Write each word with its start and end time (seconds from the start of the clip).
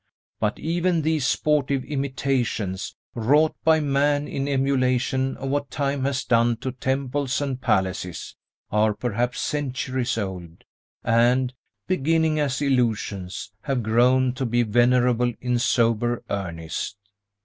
But 0.39 0.57
even 0.57 1.03
these 1.03 1.27
sportive 1.27 1.83
imitations, 1.85 2.95
wrought 3.13 3.55
by 3.63 3.79
man 3.79 4.27
in 4.27 4.47
emulation 4.47 5.37
of 5.37 5.51
what 5.51 5.69
time 5.69 6.05
has 6.05 6.23
done 6.23 6.57
to 6.57 6.71
temples 6.71 7.39
and 7.39 7.61
palaces, 7.61 8.35
are 8.71 8.95
perhaps 8.95 9.39
centuries 9.41 10.17
old, 10.17 10.63
and, 11.03 11.53
beginning 11.85 12.39
as 12.39 12.63
illusions, 12.63 13.51
have 13.61 13.83
grown 13.83 14.33
to 14.33 14.45
be 14.47 14.63
venerable 14.63 15.33
in 15.39 15.59
sober 15.59 16.23
earnest. 16.31 16.97